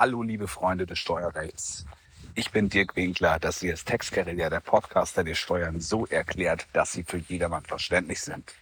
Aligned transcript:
Hallo, 0.00 0.22
liebe 0.22 0.48
Freunde 0.48 0.86
des 0.86 0.98
Steuerrechts. 0.98 1.84
Ich 2.34 2.50
bin 2.52 2.70
Dirk 2.70 2.96
Winkler, 2.96 3.38
das 3.38 3.60
hier 3.60 3.74
ist 3.74 3.86
Textguerilla, 3.86 4.48
der 4.48 4.60
Podcast, 4.60 5.18
der 5.18 5.34
Steuern 5.34 5.82
so 5.82 6.06
erklärt, 6.06 6.66
dass 6.72 6.92
sie 6.92 7.04
für 7.04 7.18
jedermann 7.18 7.64
verständlich 7.64 8.22
sind. 8.22 8.54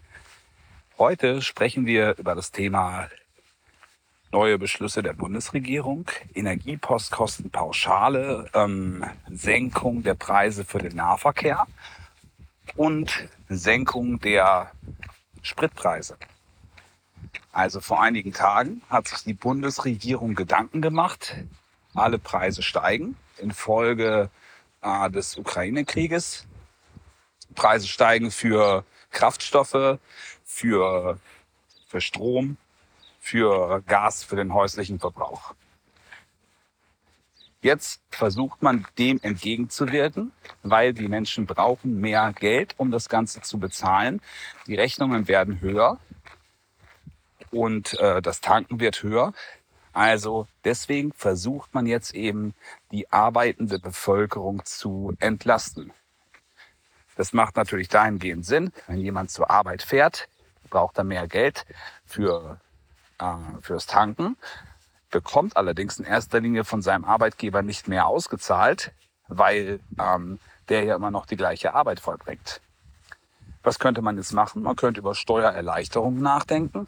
Heute 0.99 1.41
sprechen 1.41 1.87
wir 1.87 2.19
über 2.19 2.35
das 2.35 2.51
Thema 2.51 3.09
neue 4.33 4.59
Beschlüsse 4.59 5.01
der 5.01 5.13
Bundesregierung, 5.13 6.11
Energiepostkostenpauschale, 6.35 8.51
ähm, 8.53 9.05
Senkung 9.31 10.03
der 10.03 10.15
Preise 10.15 10.65
für 10.65 10.79
den 10.79 10.97
Nahverkehr 10.97 11.69
und 12.75 13.29
Senkung 13.49 14.19
der 14.19 14.73
Spritpreise. 15.43 16.17
Also 17.59 17.81
vor 17.81 18.01
einigen 18.01 18.33
Tagen 18.33 18.83
hat 18.89 19.09
sich 19.09 19.25
die 19.25 19.35
Bundesregierung 19.35 20.37
Gedanken 20.37 20.81
gemacht, 20.81 21.35
alle 21.93 22.21
Preise 22.21 22.63
steigen 22.63 23.17
infolge 23.39 24.31
äh, 24.81 25.11
des 25.11 25.37
Ukraine-Krieges. 25.37 26.47
Preise 27.57 27.89
steigen 27.89 28.31
für 28.31 28.85
Kraftstoffe, 29.11 29.99
für, 30.45 31.19
für 31.89 32.01
Strom, 32.01 32.59
für 33.19 33.83
Gas, 33.89 34.23
für 34.23 34.37
den 34.37 34.55
häuslichen 34.55 35.01
Verbrauch. 35.01 35.53
Jetzt 37.61 38.01
versucht 38.11 38.63
man 38.63 38.87
dem 38.99 39.19
entgegenzuwirken, 39.21 40.31
weil 40.63 40.95
die 40.95 41.09
Menschen 41.09 41.47
brauchen 41.47 42.01
mehr 42.01 42.33
Geld, 42.39 42.77
um 42.77 42.93
das 42.93 43.09
Ganze 43.09 43.41
zu 43.41 43.59
bezahlen. 43.59 44.23
Die 44.69 44.77
Rechnungen 44.77 45.27
werden 45.27 45.61
höher 45.61 45.99
und 47.51 47.99
äh, 48.01 48.23
das 48.23 48.41
Tanken 48.41 48.81
wird 48.81 49.03
höher. 49.03 49.33
Also 49.93 50.47
deswegen 50.65 51.13
versucht 51.13 51.75
man 51.75 51.87
jetzt 51.87 52.15
eben 52.15 52.55
die 52.93 53.11
arbeitende 53.11 53.79
Bevölkerung 53.79 54.65
zu 54.65 55.15
entlasten. 55.19 55.93
Das 57.17 57.33
macht 57.33 57.57
natürlich 57.57 57.89
dahingehend 57.89 58.47
Sinn, 58.47 58.73
wenn 58.87 58.99
jemand 58.99 59.31
zur 59.31 59.51
Arbeit 59.51 59.83
fährt, 59.83 60.29
braucht 60.71 60.99
er 60.99 61.05
mehr 61.05 61.27
Geld 61.27 61.67
für 62.07 62.61
äh, 63.19 63.35
fürs 63.61 63.87
Tanken, 63.87 64.37
bekommt 65.11 65.57
allerdings 65.57 65.99
in 65.99 66.05
erster 66.05 66.41
Linie 66.41 66.65
von 66.65 66.83
seinem 66.83 67.05
Arbeitgeber 67.05 67.63
nicht 67.63 67.89
mehr 67.89 68.07
ausgezahlt, 68.07 68.93
weil 69.27 69.81
ähm, 69.99 70.39
der 70.69 70.85
ja 70.85 70.95
immer 70.95 71.11
noch 71.11 71.27
die 71.27 71.37
gleiche 71.37 71.75
Arbeit 71.75 71.99
vollbringt. 71.99 72.61
Was 73.69 73.79
könnte 73.79 74.01
man 74.01 74.17
jetzt 74.17 74.33
machen? 74.33 74.63
Man 74.63 74.77
könnte 74.77 75.01
über 75.01 75.15
Steuererleichterungen 75.15 76.23
nachdenken, 76.23 76.87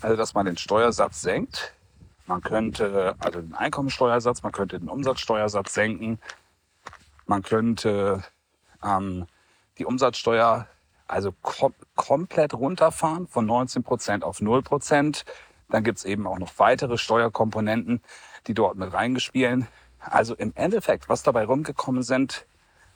also 0.00 0.16
dass 0.16 0.32
man 0.32 0.46
den 0.46 0.56
Steuersatz 0.56 1.20
senkt. 1.20 1.74
Man 2.26 2.40
könnte 2.40 3.14
also 3.18 3.42
den 3.42 3.52
Einkommensteuersatz, 3.52 4.42
man 4.42 4.50
könnte 4.50 4.78
den 4.78 4.88
Umsatzsteuersatz 4.88 5.74
senken. 5.74 6.18
Man 7.26 7.42
könnte 7.42 8.24
ähm, 8.82 9.26
die 9.76 9.84
Umsatzsteuer 9.84 10.66
also 11.06 11.34
kom 11.42 11.74
komplett 11.96 12.54
runterfahren 12.54 13.28
von 13.28 13.44
19 13.44 13.82
Prozent 13.82 14.24
auf 14.24 14.40
0 14.40 14.62
Prozent. 14.62 15.26
Dann 15.68 15.84
gibt's 15.84 16.06
eben 16.06 16.26
auch 16.26 16.38
noch 16.38 16.52
weitere 16.56 16.96
Steuerkomponenten, 16.96 18.00
die 18.46 18.54
dort 18.54 18.78
mit 18.78 18.90
reingespielen. 18.94 19.68
Also 20.00 20.34
im 20.34 20.54
Endeffekt, 20.54 21.10
was 21.10 21.22
dabei 21.22 21.44
rumgekommen 21.44 22.02
sind, 22.02 22.46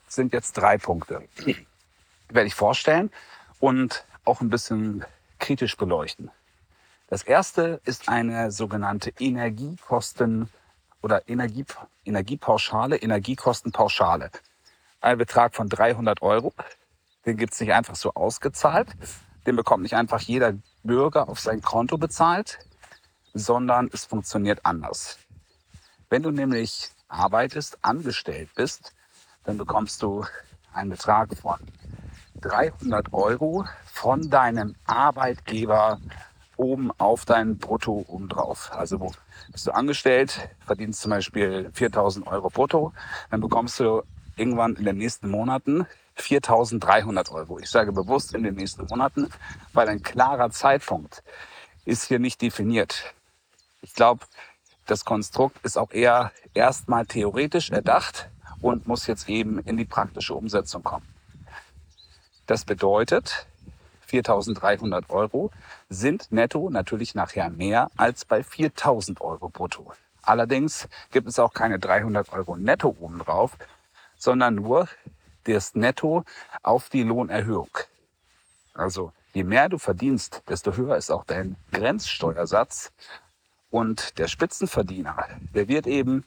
sind 0.07 0.33
jetzt 0.33 0.53
drei 0.53 0.79
Punkte 0.79 1.21
werde 2.29 2.47
ich 2.47 2.55
vorstellen 2.55 3.11
und 3.59 4.05
auch 4.25 4.41
ein 4.41 4.49
bisschen 4.49 5.05
kritisch 5.39 5.77
beleuchten. 5.77 6.31
Das 7.07 7.23
erste 7.23 7.79
ist 7.85 8.09
eine 8.09 8.51
sogenannte 8.51 9.11
Energiekosten- 9.11 10.49
oder 11.01 11.27
Energie, 11.29 11.65
Energiepauschale, 12.03 12.97
Energiekostenpauschale. 12.97 14.29
Ein 14.99 15.17
Betrag 15.17 15.55
von 15.55 15.69
300 15.69 16.21
Euro. 16.21 16.53
Den 17.25 17.37
gibt 17.37 17.53
es 17.53 17.61
nicht 17.61 17.71
einfach 17.71 17.95
so 17.95 18.13
ausgezahlt. 18.13 18.89
Den 19.45 19.55
bekommt 19.55 19.83
nicht 19.83 19.95
einfach 19.95 20.19
jeder 20.19 20.55
Bürger 20.83 21.29
auf 21.29 21.39
sein 21.39 21.61
Konto 21.61 21.97
bezahlt, 21.97 22.59
sondern 23.33 23.89
es 23.93 24.05
funktioniert 24.05 24.65
anders. 24.65 25.17
Wenn 26.09 26.23
du 26.23 26.31
nämlich 26.31 26.89
arbeitest, 27.07 27.77
angestellt 27.83 28.49
bist, 28.55 28.93
dann 29.43 29.57
bekommst 29.57 30.01
du 30.01 30.25
einen 30.73 30.89
Betrag 30.89 31.29
von 31.37 31.59
300 32.41 33.13
Euro 33.13 33.65
von 33.85 34.29
deinem 34.29 34.75
Arbeitgeber 34.85 35.99
oben 36.55 36.91
auf 36.97 37.25
dein 37.25 37.57
Brutto 37.57 38.05
obendrauf. 38.07 38.71
Also 38.73 38.99
wo 38.99 39.11
bist 39.51 39.67
du 39.67 39.71
angestellt, 39.71 40.49
verdienst 40.65 41.01
zum 41.01 41.11
Beispiel 41.11 41.69
4000 41.73 42.27
Euro 42.27 42.49
brutto, 42.49 42.93
dann 43.29 43.41
bekommst 43.41 43.79
du 43.79 44.03
irgendwann 44.35 44.75
in 44.75 44.85
den 44.85 44.97
nächsten 44.97 45.29
Monaten 45.29 45.85
4300 46.15 47.31
Euro. 47.31 47.59
Ich 47.59 47.69
sage 47.69 47.91
bewusst 47.91 48.33
in 48.33 48.43
den 48.43 48.55
nächsten 48.55 48.85
Monaten, 48.85 49.29
weil 49.73 49.87
ein 49.87 50.01
klarer 50.01 50.49
Zeitpunkt 50.49 51.23
ist 51.85 52.05
hier 52.05 52.19
nicht 52.19 52.41
definiert. 52.41 53.13
Ich 53.81 53.93
glaube, 53.93 54.25
das 54.87 55.05
Konstrukt 55.05 55.63
ist 55.63 55.77
auch 55.77 55.91
eher 55.91 56.31
erstmal 56.53 57.05
theoretisch 57.05 57.69
erdacht 57.69 58.29
und 58.61 58.87
muss 58.87 59.05
jetzt 59.07 59.29
eben 59.29 59.59
in 59.59 59.77
die 59.77 59.85
praktische 59.85 60.33
Umsetzung 60.33 60.83
kommen. 60.83 61.05
Das 62.47 62.63
bedeutet, 62.63 63.45
4.300 64.09 65.09
Euro 65.09 65.51
sind 65.89 66.31
netto 66.31 66.69
natürlich 66.69 67.13
nachher 67.13 67.49
mehr 67.49 67.91
als 67.97 68.23
bei 68.23 68.39
4.000 68.39 69.19
Euro 69.19 69.49
brutto. 69.49 69.91
Allerdings 70.21 70.87
gibt 71.11 71.27
es 71.27 71.39
auch 71.39 71.53
keine 71.53 71.77
300 71.77 72.31
Euro 72.31 72.55
netto 72.55 72.95
obendrauf, 72.99 73.57
sondern 74.17 74.55
nur 74.55 74.87
das 75.43 75.75
Netto 75.75 76.23
auf 76.63 76.89
die 76.89 77.03
Lohnerhöhung. 77.03 77.69
Also 78.73 79.11
je 79.33 79.43
mehr 79.43 79.67
du 79.67 79.77
verdienst, 79.77 80.41
desto 80.47 80.75
höher 80.75 80.95
ist 80.95 81.11
auch 81.11 81.25
dein 81.25 81.57
Grenzsteuersatz. 81.73 82.91
Und 83.69 84.17
der 84.19 84.29
Spitzenverdiener, 84.29 85.27
der 85.53 85.67
wird 85.67 85.85
eben 85.85 86.23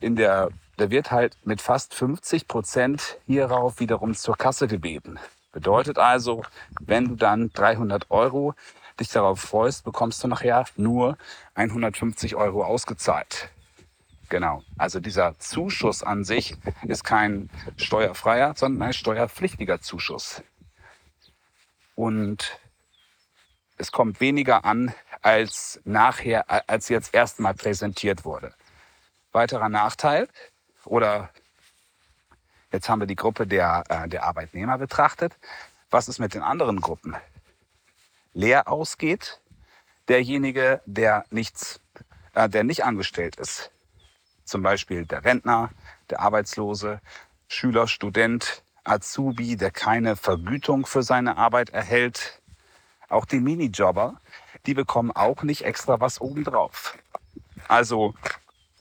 in 0.00 0.16
der, 0.16 0.48
der 0.80 0.90
wird 0.90 1.12
halt 1.12 1.36
mit 1.44 1.60
fast 1.60 1.94
50 1.94 2.48
Prozent 2.48 3.18
hierauf 3.26 3.78
wiederum 3.78 4.16
zur 4.16 4.36
Kasse 4.36 4.66
gebeten. 4.66 5.20
Bedeutet 5.52 5.98
also, 5.98 6.42
wenn 6.80 7.08
du 7.08 7.16
dann 7.16 7.50
300 7.52 8.10
Euro 8.10 8.54
dich 9.00 9.08
darauf 9.08 9.40
freust, 9.40 9.84
bekommst 9.84 10.22
du 10.22 10.28
nachher 10.28 10.64
nur 10.76 11.16
150 11.54 12.36
Euro 12.36 12.64
ausgezahlt. 12.64 13.50
Genau. 14.28 14.62
Also 14.78 15.00
dieser 15.00 15.38
Zuschuss 15.40 16.04
an 16.04 16.24
sich 16.24 16.56
ist 16.86 17.02
kein 17.02 17.50
steuerfreier, 17.76 18.54
sondern 18.56 18.88
ein 18.88 18.92
steuerpflichtiger 18.92 19.80
Zuschuss. 19.80 20.42
Und 21.96 22.58
es 23.76 23.90
kommt 23.90 24.20
weniger 24.20 24.64
an, 24.64 24.94
als 25.20 25.80
nachher, 25.84 26.44
als 26.70 26.88
jetzt 26.88 27.12
erstmal 27.12 27.54
präsentiert 27.54 28.24
wurde. 28.24 28.54
Weiterer 29.32 29.68
Nachteil 29.68 30.28
oder 30.84 31.30
Jetzt 32.72 32.88
haben 32.88 33.00
wir 33.00 33.06
die 33.06 33.16
Gruppe 33.16 33.46
der, 33.46 33.84
äh, 33.88 34.08
der 34.08 34.24
Arbeitnehmer 34.24 34.78
betrachtet. 34.78 35.36
Was 35.90 36.08
ist 36.08 36.18
mit 36.18 36.34
den 36.34 36.42
anderen 36.42 36.80
Gruppen? 36.80 37.16
Leer 38.32 38.68
ausgeht 38.68 39.40
derjenige, 40.08 40.80
der 40.86 41.24
nichts, 41.30 41.80
äh, 42.34 42.48
der 42.48 42.64
nicht 42.64 42.84
angestellt 42.84 43.36
ist. 43.36 43.70
Zum 44.44 44.62
Beispiel 44.62 45.06
der 45.06 45.24
Rentner, 45.24 45.70
der 46.10 46.20
Arbeitslose, 46.20 47.00
Schüler, 47.48 47.86
Student, 47.86 48.62
Azubi, 48.84 49.56
der 49.56 49.70
keine 49.70 50.16
Vergütung 50.16 50.86
für 50.86 51.02
seine 51.02 51.36
Arbeit 51.36 51.70
erhält. 51.70 52.40
Auch 53.08 53.24
die 53.24 53.40
Minijobber, 53.40 54.20
die 54.66 54.74
bekommen 54.74 55.12
auch 55.12 55.42
nicht 55.42 55.64
extra 55.64 56.00
was 56.00 56.20
obendrauf. 56.20 56.96
Also 57.68 58.14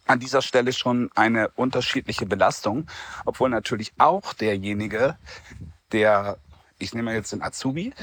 an 0.09 0.19
dieser 0.19 0.41
Stelle 0.41 0.73
schon 0.73 1.11
eine 1.13 1.49
unterschiedliche 1.49 2.25
Belastung, 2.25 2.87
obwohl 3.25 3.49
natürlich 3.49 3.93
auch 3.99 4.33
derjenige, 4.33 5.15
der, 5.91 6.37
ich 6.79 6.95
nehme 6.95 7.13
jetzt 7.13 7.31
den 7.31 7.43
Azubi, 7.43 7.93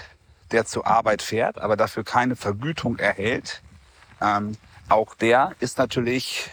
der 0.53 0.67
zur 0.67 0.87
Arbeit 0.87 1.21
fährt, 1.21 1.59
aber 1.59 1.77
dafür 1.77 2.05
keine 2.05 2.37
Vergütung 2.37 2.99
erhält, 2.99 3.61
ähm, 4.21 4.57
auch 4.89 5.17
der 5.17 5.57
ist 5.59 5.79
natürlich 5.79 6.51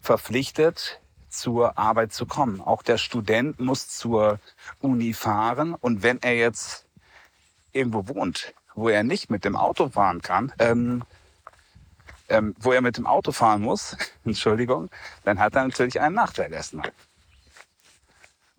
verpflichtet, 0.00 1.00
zur 1.28 1.78
Arbeit 1.78 2.12
zu 2.12 2.26
kommen. 2.26 2.60
Auch 2.60 2.82
der 2.82 2.98
Student 2.98 3.60
muss 3.60 3.88
zur 3.88 4.40
Uni 4.80 5.14
fahren 5.14 5.74
und 5.74 6.02
wenn 6.02 6.20
er 6.22 6.36
jetzt 6.36 6.86
irgendwo 7.72 8.08
wohnt, 8.08 8.54
wo 8.74 8.88
er 8.88 9.04
nicht 9.04 9.30
mit 9.30 9.44
dem 9.44 9.54
Auto 9.54 9.88
fahren 9.90 10.20
kann, 10.20 10.52
ähm, 10.58 11.04
ähm, 12.28 12.54
wo 12.58 12.72
er 12.72 12.80
mit 12.80 12.96
dem 12.96 13.06
Auto 13.06 13.32
fahren 13.32 13.62
muss, 13.62 13.96
Entschuldigung, 14.24 14.90
dann 15.24 15.38
hat 15.38 15.54
er 15.54 15.64
natürlich 15.64 16.00
einen 16.00 16.14
Nachteil 16.14 16.52
erstmal. 16.52 16.90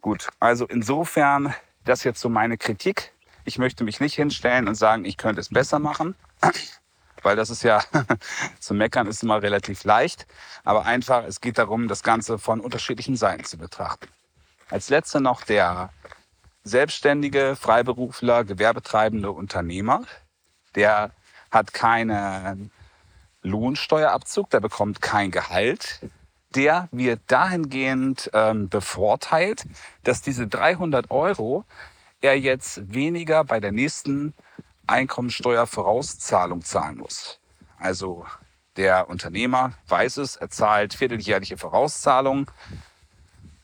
Gut, 0.02 0.28
also 0.40 0.68
insofern, 0.68 1.54
das 1.84 2.04
jetzt 2.04 2.20
so 2.20 2.30
meine 2.30 2.58
Kritik. 2.58 3.12
Ich 3.44 3.58
möchte 3.58 3.84
mich 3.84 4.00
nicht 4.00 4.16
hinstellen 4.16 4.68
und 4.68 4.76
sagen, 4.76 5.06
ich 5.06 5.18
könnte 5.18 5.42
es 5.42 5.50
besser 5.50 5.80
machen, 5.80 6.16
weil 7.24 7.36
das 7.36 7.50
ist 7.50 7.64
ja, 7.64 7.84
zu 8.60 8.74
meckern 8.74 9.08
ist 9.08 9.24
immer 9.24 9.42
relativ 9.42 9.84
leicht, 9.84 10.28
aber 10.64 10.86
einfach, 10.86 11.24
es 11.24 11.42
geht 11.42 11.58
darum, 11.58 11.88
das 11.88 12.04
Ganze 12.04 12.38
von 12.38 12.60
unterschiedlichen 12.60 13.16
Seiten 13.16 13.46
zu 13.46 13.58
betrachten. 13.58 14.08
Als 14.70 14.90
letzter 14.90 15.20
noch 15.20 15.44
der 15.44 15.92
selbstständige 16.64 17.56
Freiberufler, 17.56 18.44
gewerbetreibende 18.44 19.32
Unternehmer, 19.32 20.04
der 20.76 21.12
hat 21.52 21.74
keinen 21.74 22.72
Lohnsteuerabzug, 23.46 24.50
der 24.50 24.60
bekommt 24.60 25.02
kein 25.02 25.32
Gehalt. 25.32 26.02
Der 26.56 26.88
wird 26.92 27.22
dahingehend 27.28 28.30
ähm, 28.34 28.70
bevorteilt, 28.70 29.66
dass 30.04 30.22
diese 30.22 30.48
300 30.48 31.12
Euro 31.12 31.66
er 32.22 32.40
jetzt 32.40 32.94
weniger 32.94 33.44
bei 33.44 33.60
der 33.60 33.72
nächsten 33.72 34.34
Einkommensteuervorauszahlung 34.88 36.64
zahlen 36.64 36.98
muss. 36.98 37.40
Also 37.78 38.26
der 38.78 39.10
Unternehmer 39.10 39.74
weiß 39.88 40.18
es, 40.18 40.36
er 40.36 40.50
zahlt 40.50 40.94
vierteljährliche 40.94 41.58
Vorauszahlungen. 41.58 42.48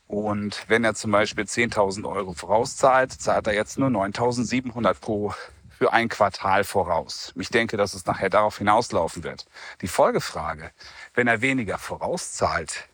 Und 0.07 0.65
wenn 0.67 0.83
er 0.83 0.93
zum 0.93 1.11
Beispiel 1.11 1.45
10.000 1.45 2.07
Euro 2.09 2.33
vorauszahlt, 2.33 3.13
zahlt 3.13 3.47
er 3.47 3.53
jetzt 3.53 3.79
nur 3.79 3.89
9.700 3.89 4.99
pro 4.99 5.33
für 5.81 5.93
ein 5.93 6.09
Quartal 6.09 6.63
voraus. 6.63 7.33
Ich 7.37 7.49
denke, 7.49 7.75
dass 7.75 7.95
es 7.95 8.05
nachher 8.05 8.29
darauf 8.29 8.59
hinauslaufen 8.59 9.23
wird. 9.23 9.47
Die 9.81 9.87
Folgefrage, 9.87 10.69
wenn 11.15 11.25
er 11.25 11.41
weniger 11.41 11.79
vorauszahlt, 11.79 12.87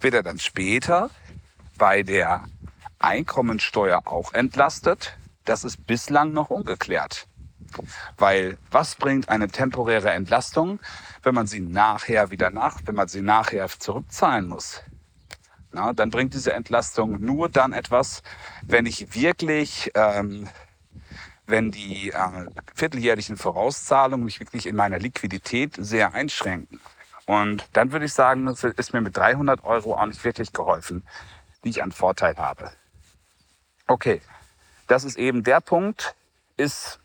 wird 0.00 0.14
er 0.14 0.24
dann 0.24 0.40
später 0.40 1.10
bei 1.78 2.02
der 2.02 2.42
Einkommensteuer 2.98 4.02
auch 4.06 4.32
entlastet? 4.34 5.16
Das 5.44 5.62
ist 5.62 5.86
bislang 5.86 6.32
noch 6.32 6.50
ungeklärt. 6.50 7.28
Weil 8.18 8.58
was 8.72 8.96
bringt 8.96 9.28
eine 9.28 9.46
temporäre 9.46 10.10
Entlastung, 10.10 10.80
wenn 11.22 11.36
man 11.36 11.46
sie 11.46 11.60
nachher 11.60 12.32
wieder 12.32 12.50
nach, 12.50 12.80
wenn 12.86 12.96
man 12.96 13.06
sie 13.06 13.22
nachher 13.22 13.68
zurückzahlen 13.68 14.48
muss? 14.48 14.82
Na, 15.70 15.92
dann 15.92 16.10
bringt 16.10 16.34
diese 16.34 16.54
Entlastung 16.54 17.20
nur 17.20 17.48
dann 17.48 17.72
etwas, 17.72 18.24
wenn 18.62 18.86
ich 18.86 19.14
wirklich, 19.14 19.92
ähm, 19.94 20.48
wenn 21.50 21.70
die 21.70 22.10
äh, 22.10 22.46
vierteljährlichen 22.74 23.36
Vorauszahlungen 23.36 24.24
mich 24.24 24.40
wirklich 24.40 24.66
in 24.66 24.76
meiner 24.76 24.98
Liquidität 24.98 25.74
sehr 25.78 26.14
einschränken. 26.14 26.80
Und 27.26 27.64
dann 27.72 27.92
würde 27.92 28.06
ich 28.06 28.12
sagen, 28.12 28.48
ist 28.48 28.92
mir 28.92 29.00
mit 29.00 29.16
300 29.16 29.62
Euro 29.64 29.94
auch 29.94 30.06
nicht 30.06 30.24
wirklich 30.24 30.52
geholfen, 30.52 31.06
die 31.62 31.70
ich 31.70 31.82
an 31.82 31.92
Vorteil 31.92 32.36
habe. 32.36 32.72
Okay, 33.86 34.20
das 34.86 35.04
ist 35.04 35.16
eben 35.16 35.44
der 35.44 35.60
Punkt, 35.60 36.14
ist 36.56 36.98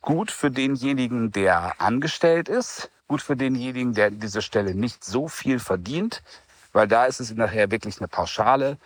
gut 0.00 0.30
für 0.30 0.50
denjenigen, 0.50 1.32
der 1.32 1.80
angestellt 1.80 2.48
ist, 2.48 2.90
gut 3.08 3.22
für 3.22 3.36
denjenigen, 3.36 3.92
der 3.92 4.06
an 4.06 4.20
dieser 4.20 4.42
Stelle 4.42 4.74
nicht 4.74 5.04
so 5.04 5.28
viel 5.28 5.58
verdient, 5.58 6.22
weil 6.72 6.88
da 6.88 7.06
ist 7.06 7.20
es 7.20 7.34
nachher 7.34 7.70
wirklich 7.70 7.98
eine 7.98 8.08
Pauschale. 8.08 8.78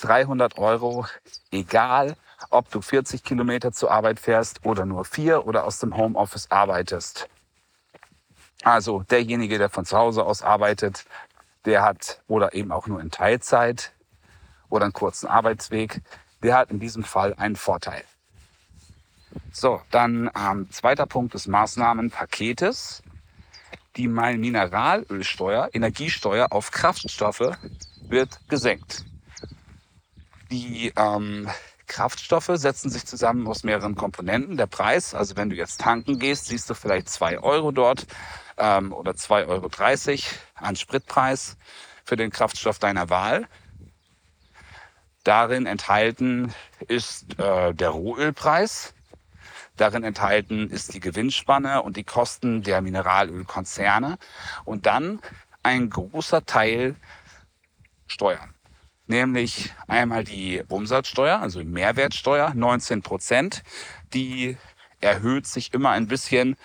300 0.00 0.58
Euro, 0.58 1.06
egal 1.50 2.16
ob 2.50 2.70
du 2.70 2.80
40 2.80 3.22
Kilometer 3.24 3.72
zur 3.72 3.90
Arbeit 3.90 4.20
fährst 4.20 4.64
oder 4.64 4.86
nur 4.86 5.04
vier 5.04 5.46
oder 5.46 5.64
aus 5.64 5.78
dem 5.78 5.96
Homeoffice 5.96 6.50
arbeitest. 6.50 7.28
Also 8.62 9.02
derjenige, 9.02 9.58
der 9.58 9.70
von 9.70 9.84
zu 9.84 9.96
Hause 9.96 10.24
aus 10.24 10.42
arbeitet, 10.42 11.04
der 11.64 11.82
hat 11.82 12.22
oder 12.28 12.54
eben 12.54 12.72
auch 12.72 12.86
nur 12.86 13.00
in 13.00 13.10
Teilzeit 13.10 13.92
oder 14.68 14.84
einen 14.84 14.92
kurzen 14.92 15.26
Arbeitsweg, 15.26 16.00
der 16.42 16.56
hat 16.56 16.70
in 16.70 16.80
diesem 16.80 17.04
Fall 17.04 17.34
einen 17.34 17.56
Vorteil. 17.56 18.04
So, 19.52 19.80
dann 19.90 20.30
ähm, 20.36 20.70
zweiter 20.70 21.06
Punkt 21.06 21.34
des 21.34 21.46
Maßnahmenpaketes. 21.46 23.02
Die 23.96 24.08
Mineralölsteuer, 24.08 25.68
Energiesteuer 25.72 26.48
auf 26.50 26.70
Kraftstoffe 26.70 27.56
wird 28.08 28.40
gesenkt. 28.48 29.04
Die 30.50 30.92
ähm, 30.96 31.48
Kraftstoffe 31.92 32.50
setzen 32.54 32.88
sich 32.88 33.04
zusammen 33.04 33.46
aus 33.46 33.64
mehreren 33.64 33.94
Komponenten. 33.94 34.56
Der 34.56 34.66
Preis, 34.66 35.14
also 35.14 35.36
wenn 35.36 35.50
du 35.50 35.56
jetzt 35.56 35.82
tanken 35.82 36.18
gehst, 36.18 36.46
siehst 36.46 36.70
du 36.70 36.74
vielleicht 36.74 37.10
zwei 37.10 37.38
Euro 37.38 37.70
dort 37.70 38.06
ähm, 38.56 38.94
oder 38.94 39.12
2,30 39.12 39.48
Euro 39.48 39.68
an 40.54 40.76
Spritpreis 40.76 41.58
für 42.02 42.16
den 42.16 42.30
Kraftstoff 42.30 42.78
deiner 42.78 43.10
Wahl. 43.10 43.46
Darin 45.22 45.66
enthalten 45.66 46.54
ist 46.88 47.38
äh, 47.38 47.74
der 47.74 47.90
Rohölpreis. 47.90 48.94
Darin 49.76 50.02
enthalten 50.02 50.70
ist 50.70 50.94
die 50.94 51.00
Gewinnspanne 51.00 51.82
und 51.82 51.98
die 51.98 52.04
Kosten 52.04 52.62
der 52.62 52.80
Mineralölkonzerne. 52.80 54.16
Und 54.64 54.86
dann 54.86 55.20
ein 55.62 55.90
großer 55.90 56.46
Teil 56.46 56.96
Steuern. 58.06 58.51
Nämlich 59.12 59.72
einmal 59.86 60.24
die 60.24 60.62
Umsatzsteuer, 60.68 61.38
also 61.38 61.60
die 61.60 61.66
Mehrwertsteuer, 61.66 62.54
19 62.54 63.02
Prozent. 63.02 63.62
Die 64.14 64.56
erhöht 65.00 65.46
sich 65.46 65.74
immer 65.74 65.90
ein 65.90 66.06
bisschen 66.08 66.56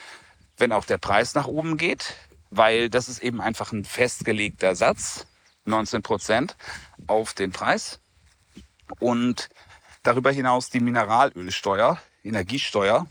wenn 0.58 0.72
auch 0.72 0.86
der 0.86 0.98
Preis 0.98 1.36
nach 1.36 1.48
oben 1.48 1.78
geht, 1.78 2.16
weil 2.50 2.90
das 2.90 3.08
ist 3.08 3.20
eben 3.20 3.42
einfach 3.42 3.72
ein 3.72 3.86
festgelegter 3.86 4.76
Satz, 4.76 5.28
19 5.66 6.02
Prozent 6.02 6.56
auf 7.06 7.34
den 7.34 7.52
Preis. 7.52 8.00
Und 9.00 9.50
darüber 10.04 10.32
hinaus 10.32 10.70
die 10.70 10.80
Mineralölsteuer, 10.80 12.00
Energiesteuer. 12.24 13.06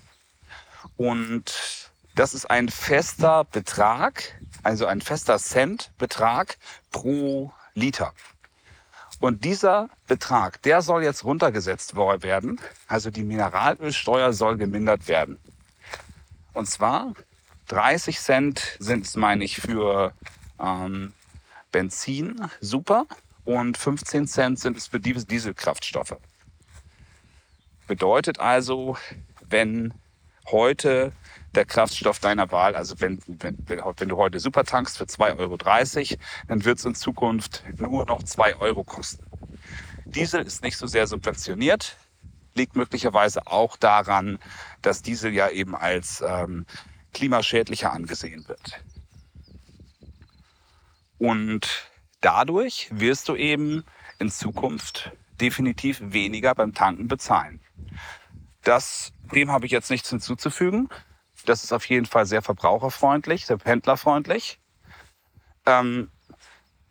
Und 0.97 1.91
das 2.15 2.35
ist 2.35 2.51
ein 2.51 2.69
fester 2.69 3.45
Betrag, 3.45 4.41
also 4.63 4.87
ein 4.87 5.01
fester 5.01 5.39
Centbetrag 5.39 6.57
pro 6.91 7.53
Liter. 7.75 8.15
Und 9.21 9.45
dieser 9.45 9.89
Betrag, 10.07 10.61
der 10.63 10.83
soll 10.83 11.03
jetzt 11.03 11.25
runtergesetzt 11.25 11.97
werden. 11.97 12.61
Also 12.87 13.11
die 13.11 13.23
Mineralölsteuer 13.23 14.33
soll 14.33 14.57
gemindert 14.57 15.09
werden. 15.09 15.39
Und 16.53 16.69
zwar 16.69 17.13
30 17.69 18.21
Cent 18.21 18.77
sind 18.79 19.07
es, 19.07 19.17
meine 19.17 19.45
ich, 19.45 19.57
für 19.57 20.13
ähm, 20.61 21.13
Benzin, 21.73 22.49
super. 22.61 23.07
Und 23.45 23.79
15 23.79 24.27
Cent 24.27 24.59
sind 24.59 24.77
es 24.77 24.89
für 24.89 25.01
Dieselkraftstoffe. 25.01 26.17
Bedeutet 27.87 28.41
also, 28.41 28.97
wenn 29.49 29.95
heute 30.47 31.13
der 31.55 31.65
Kraftstoff 31.65 32.19
deiner 32.19 32.51
Wahl, 32.53 32.77
also 32.77 33.01
wenn, 33.01 33.21
wenn, 33.27 33.57
wenn 33.67 34.09
du 34.09 34.17
heute 34.17 34.41
super 34.41 34.65
tankst 34.65 34.99
für 34.99 35.05
2,30 35.05 35.39
Euro, 35.39 36.19
dann 36.49 36.65
wird 36.65 36.79
es 36.79 36.85
in 36.85 36.95
Zukunft 36.95 37.65
nur 37.79 38.05
noch 38.07 38.23
2 38.23 38.57
Euro 38.57 38.85
kosten. 38.85 39.25
Diesel 40.05 40.43
ist 40.43 40.63
nicht 40.63 40.77
so 40.77 40.87
sehr 40.87 41.07
subventioniert, 41.07 41.97
liegt 42.55 42.77
möglicherweise 42.77 43.47
auch 43.47 43.77
daran, 43.77 44.39
dass 44.83 45.03
Diesel 45.03 45.33
ja 45.33 45.49
eben 45.49 45.75
als 45.75 46.23
ähm, 46.27 46.67
klimaschädlicher 47.13 47.93
angesehen 47.93 48.47
wird. 48.49 48.81
Und 51.19 51.91
dadurch 52.21 52.89
wirst 52.91 53.29
du 53.29 53.37
eben 53.37 53.85
in 54.19 54.31
Zukunft 54.31 55.13
definitiv 55.41 56.01
weniger 56.03 56.55
beim 56.55 56.75
Tanken 56.75 57.09
bezahlen. 57.09 57.61
Das, 58.63 59.13
dem 59.33 59.51
habe 59.51 59.67
ich 59.67 59.73
jetzt 59.73 59.91
nichts 59.91 60.11
hinzuzufügen. 60.11 60.89
Das 61.45 61.65
ist 61.65 61.73
auf 61.73 61.87
jeden 61.89 62.07
Fall 62.07 62.27
sehr 62.27 62.43
verbraucherfreundlich, 62.43 63.47
sehr 63.47 63.59
pendlerfreundlich. 63.59 64.59
Ähm, 65.67 66.11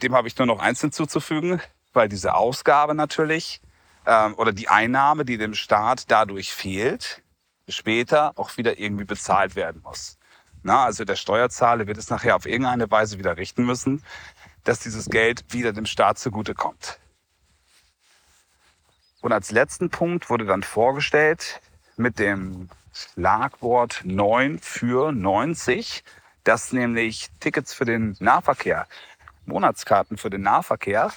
dem 0.01 0.15
habe 0.15 0.27
ich 0.27 0.37
nur 0.37 0.47
noch 0.47 0.59
eins 0.59 0.81
hinzuzufügen, 0.81 1.61
weil 1.93 2.09
diese 2.09 2.35
Ausgabe 2.35 2.93
natürlich 2.93 3.61
ähm, 4.05 4.35
oder 4.35 4.51
die 4.51 4.67
Einnahme, 4.67 5.25
die 5.25 5.37
dem 5.37 5.53
Staat 5.53 6.11
dadurch 6.11 6.53
fehlt, 6.53 7.23
später 7.67 8.33
auch 8.37 8.57
wieder 8.57 8.77
irgendwie 8.77 9.05
bezahlt 9.05 9.55
werden 9.55 9.81
muss. 9.81 10.17
Na, 10.63 10.85
also 10.85 11.05
der 11.05 11.15
Steuerzahler 11.15 11.87
wird 11.87 11.97
es 11.97 12.09
nachher 12.09 12.35
auf 12.35 12.45
irgendeine 12.45 12.89
Weise 12.89 13.17
wieder 13.17 13.37
richten 13.37 13.65
müssen, 13.65 14.03
dass 14.63 14.79
dieses 14.79 15.09
Geld 15.09 15.45
wieder 15.53 15.73
dem 15.73 15.85
Staat 15.85 16.19
zugutekommt. 16.19 16.99
Und 19.21 19.31
als 19.31 19.51
letzten 19.51 19.89
Punkt 19.89 20.29
wurde 20.29 20.45
dann 20.45 20.63
vorgestellt 20.63 21.61
mit 21.97 22.19
dem 22.19 22.69
Schlagwort 22.93 24.01
9 24.03 24.59
für 24.59 25.11
90, 25.11 26.03
dass 26.43 26.71
nämlich 26.71 27.29
Tickets 27.39 27.73
für 27.73 27.85
den 27.85 28.15
Nahverkehr, 28.19 28.87
Monatskarten 29.45 30.17
für 30.17 30.29
den 30.29 30.41
Nahverkehr 30.41 31.11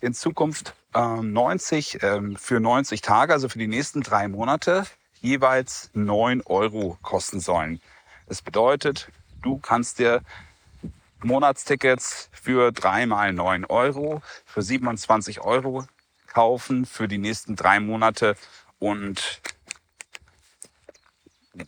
in 0.00 0.14
Zukunft 0.14 0.74
äh, 0.94 1.00
90 1.00 2.02
äh, 2.02 2.20
für 2.36 2.60
90 2.60 3.00
Tage, 3.00 3.32
also 3.32 3.48
für 3.48 3.58
die 3.58 3.66
nächsten 3.66 4.02
drei 4.02 4.28
Monate, 4.28 4.86
jeweils 5.20 5.90
9 5.94 6.42
Euro 6.42 6.98
kosten 7.02 7.40
sollen. 7.40 7.80
Das 8.26 8.42
bedeutet, 8.42 9.08
du 9.42 9.58
kannst 9.58 9.98
dir 9.98 10.22
Monatstickets 11.22 12.28
für 12.32 12.72
dreimal 12.72 13.32
9 13.32 13.64
Euro, 13.64 14.22
für 14.44 14.62
27 14.62 15.40
Euro 15.40 15.84
kaufen 16.26 16.84
für 16.84 17.08
die 17.08 17.18
nächsten 17.18 17.56
drei 17.56 17.80
Monate 17.80 18.36
und 18.78 19.40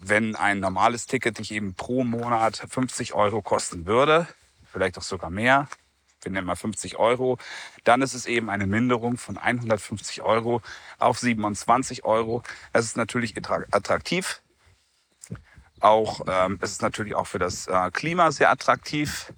wenn 0.01 0.37
ein 0.37 0.61
normales 0.61 1.07
Ticket 1.07 1.39
dich 1.39 1.53
eben 1.53 1.75
pro 1.75 2.05
Monat 2.05 2.57
50 2.69 3.15
Euro 3.15 3.43
kosten 3.43 3.87
würde, 3.87 4.27
vielleicht 4.71 4.99
auch 4.99 5.03
sogar 5.03 5.31
mehr, 5.31 5.69
wir 6.23 6.33
nennen 6.33 6.47
mal 6.47 6.57
50 6.57 6.97
Euro, 6.97 7.39
dann 7.85 8.03
ist 8.03 8.15
es 8.15 8.27
eben 8.27 8.51
eine 8.51 8.67
Minderung 8.67 9.17
von 9.17 9.37
150 9.39 10.23
Euro 10.23 10.63
auf 10.99 11.19
27 11.19 12.05
Euro. 12.05 12.43
Das 12.73 12.85
ist 12.85 12.97
natürlich 12.97 13.35
attraktiv. 13.37 14.43
Auch 15.81 16.23
ähm, 16.27 16.59
es 16.61 16.73
ist 16.73 16.83
natürlich 16.83 17.15
auch 17.15 17.27
für 17.27 17.39
das 17.39 17.69
äh, 17.69 17.91
Klima 17.93 18.33
sehr 18.33 18.51
attraktiv. 18.51 19.33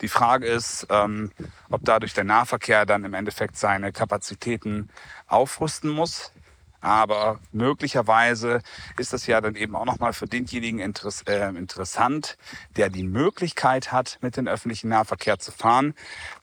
Die 0.00 0.08
Frage 0.08 0.46
ist, 0.46 0.86
ähm, 0.90 1.30
ob 1.70 1.84
dadurch 1.84 2.14
der 2.14 2.24
Nahverkehr 2.24 2.86
dann 2.86 3.04
im 3.04 3.14
Endeffekt 3.14 3.56
seine 3.56 3.92
Kapazitäten 3.92 4.90
aufrüsten 5.26 5.90
muss. 5.90 6.32
Aber 6.80 7.40
möglicherweise 7.50 8.62
ist 8.98 9.12
das 9.12 9.26
ja 9.26 9.40
dann 9.40 9.56
eben 9.56 9.74
auch 9.74 9.84
nochmal 9.84 10.12
für 10.12 10.26
denjenigen 10.26 10.78
interess 10.78 11.22
äh, 11.22 11.48
interessant, 11.48 12.38
der 12.76 12.88
die 12.88 13.02
Möglichkeit 13.02 13.90
hat, 13.90 14.18
mit 14.20 14.36
dem 14.36 14.46
öffentlichen 14.46 14.88
Nahverkehr 14.88 15.38
zu 15.38 15.50
fahren, 15.50 15.94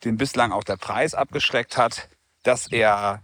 den 0.04 0.18
bislang 0.18 0.52
auch 0.52 0.64
der 0.64 0.78
Preis 0.78 1.14
abgeschreckt 1.14 1.78
hat, 1.78 2.10
dass 2.44 2.68
er 2.72 3.24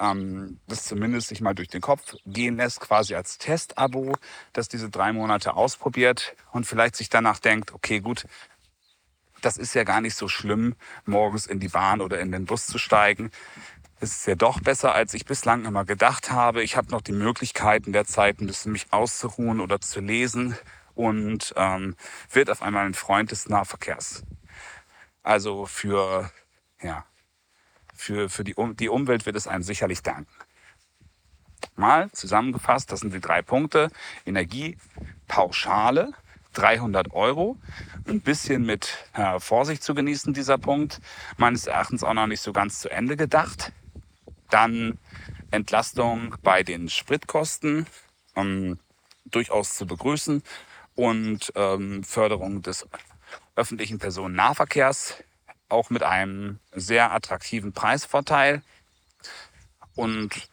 ähm, 0.00 0.58
das 0.66 0.84
zumindest 0.84 1.28
sich 1.28 1.42
mal 1.42 1.54
durch 1.54 1.68
den 1.68 1.82
Kopf 1.82 2.14
gehen 2.24 2.56
lässt, 2.56 2.80
quasi 2.80 3.14
als 3.14 3.36
Testabo, 3.36 4.14
dass 4.54 4.68
diese 4.68 4.88
drei 4.88 5.12
Monate 5.12 5.54
ausprobiert 5.54 6.36
und 6.52 6.66
vielleicht 6.66 6.96
sich 6.96 7.10
danach 7.10 7.38
denkt, 7.38 7.72
okay, 7.72 8.00
gut, 8.00 8.26
das 9.42 9.58
ist 9.58 9.74
ja 9.74 9.84
gar 9.84 10.00
nicht 10.00 10.16
so 10.16 10.28
schlimm, 10.28 10.74
morgens 11.04 11.46
in 11.46 11.60
die 11.60 11.68
Bahn 11.68 12.00
oder 12.00 12.18
in 12.20 12.32
den 12.32 12.46
Bus 12.46 12.66
zu 12.66 12.78
steigen 12.78 13.30
es 14.00 14.16
ist 14.16 14.26
ja 14.26 14.34
doch 14.34 14.60
besser, 14.60 14.94
als 14.94 15.14
ich 15.14 15.24
bislang 15.24 15.64
immer 15.64 15.84
gedacht 15.84 16.30
habe. 16.30 16.62
Ich 16.62 16.76
habe 16.76 16.90
noch 16.90 17.00
die 17.00 17.12
Möglichkeit, 17.12 17.86
in 17.86 17.92
der 17.92 18.04
Zeit 18.04 18.40
ein 18.40 18.46
bisschen 18.46 18.72
mich 18.72 18.92
auszuruhen 18.92 19.60
oder 19.60 19.80
zu 19.80 20.00
lesen 20.00 20.56
und 20.94 21.54
ähm, 21.56 21.96
wird 22.30 22.50
auf 22.50 22.62
einmal 22.62 22.84
ein 22.84 22.94
Freund 22.94 23.30
des 23.30 23.48
Nahverkehrs. 23.48 24.22
Also 25.22 25.66
für, 25.66 26.30
ja, 26.82 27.04
für, 27.94 28.28
für 28.28 28.44
die, 28.44 28.54
um 28.54 28.76
die 28.76 28.88
Umwelt 28.88 29.24
wird 29.24 29.36
es 29.36 29.46
einem 29.46 29.62
sicherlich 29.62 30.02
danken. 30.02 30.30
Mal 31.74 32.10
zusammengefasst, 32.12 32.92
das 32.92 33.00
sind 33.00 33.14
die 33.14 33.20
drei 33.20 33.42
Punkte. 33.42 33.90
Energiepauschale, 34.26 36.12
300 36.52 37.12
Euro. 37.12 37.56
Ein 38.06 38.20
bisschen 38.20 38.64
mit 38.64 39.08
äh, 39.14 39.40
Vorsicht 39.40 39.82
zu 39.82 39.94
genießen, 39.94 40.34
dieser 40.34 40.58
Punkt. 40.58 41.00
Meines 41.38 41.66
Erachtens 41.66 42.04
auch 42.04 42.14
noch 42.14 42.26
nicht 42.26 42.40
so 42.40 42.52
ganz 42.52 42.80
zu 42.80 42.90
Ende 42.90 43.16
gedacht. 43.16 43.72
Dann 44.50 44.98
Entlastung 45.50 46.36
bei 46.42 46.62
den 46.62 46.88
Spritkosten, 46.88 47.86
ähm, 48.34 48.78
durchaus 49.24 49.74
zu 49.74 49.86
begrüßen 49.86 50.42
und 50.94 51.52
ähm, 51.54 52.04
Förderung 52.04 52.62
des 52.62 52.86
öffentlichen 53.54 53.98
Personennahverkehrs, 53.98 55.22
auch 55.68 55.90
mit 55.90 56.02
einem 56.02 56.60
sehr 56.72 57.12
attraktiven 57.12 57.72
Preisvorteil. 57.72 58.62
Und 59.94 60.48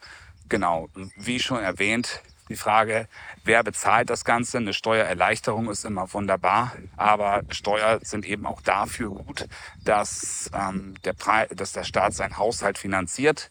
genau, 0.48 0.88
wie 1.16 1.38
schon 1.38 1.62
erwähnt, 1.62 2.22
die 2.50 2.56
Frage, 2.56 3.08
wer 3.44 3.62
bezahlt 3.62 4.10
das 4.10 4.24
Ganze? 4.24 4.58
Eine 4.58 4.74
Steuererleichterung 4.74 5.70
ist 5.70 5.84
immer 5.84 6.12
wunderbar, 6.12 6.72
aber 6.96 7.42
Steuern 7.48 8.00
sind 8.02 8.26
eben 8.26 8.44
auch 8.44 8.60
dafür 8.60 9.10
gut, 9.10 9.48
dass, 9.82 10.50
ähm, 10.52 10.94
der, 11.04 11.14
dass 11.54 11.72
der 11.72 11.84
Staat 11.84 12.12
seinen 12.12 12.36
Haushalt 12.36 12.76
finanziert 12.76 13.50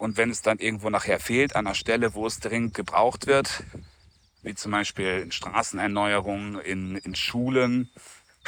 und 0.00 0.16
wenn 0.16 0.30
es 0.30 0.40
dann 0.40 0.58
irgendwo 0.58 0.88
nachher 0.88 1.20
fehlt, 1.20 1.54
an 1.54 1.66
der 1.66 1.74
Stelle, 1.74 2.14
wo 2.14 2.26
es 2.26 2.40
dringend 2.40 2.72
gebraucht 2.72 3.26
wird, 3.26 3.64
wie 4.42 4.54
zum 4.54 4.72
Beispiel 4.72 5.20
in 5.20 5.30
Straßenerneuerungen, 5.30 6.58
in, 6.58 6.96
in 6.96 7.14
Schulen, 7.14 7.90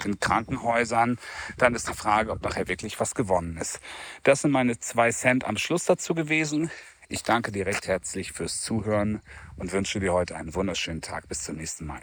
in 0.03 0.19
Krankenhäusern, 0.19 1.19
dann 1.59 1.75
ist 1.75 1.91
die 1.91 1.95
Frage, 1.95 2.31
ob 2.31 2.43
nachher 2.43 2.69
wirklich 2.69 2.99
was 2.99 3.15
gewonnen 3.15 3.59
ist. 3.59 3.81
Das 4.23 4.41
sind 4.41 4.51
meine 4.51 4.79
zwei 4.79 5.13
Cent 5.13 5.45
am 5.45 5.59
Schluss 5.59 5.85
dazu 5.85 6.15
gewesen. 6.15 6.71
Ich 7.11 7.23
danke 7.23 7.53
dir 7.53 7.67
recht 7.67 7.87
herzlich 7.87 8.33
fürs 8.33 8.63
Zuhören 8.63 9.21
und 9.57 9.73
wünsche 9.73 10.01
dir 10.01 10.15
heute 10.15 10.37
einen 10.37 10.55
wunderschönen 10.55 11.03
Tag. 11.03 11.29
Bis 11.29 11.43
zum 11.43 11.57
nächsten 11.57 11.85
Mal. 11.85 12.01